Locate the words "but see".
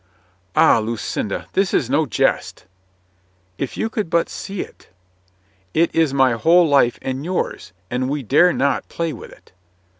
4.09-4.61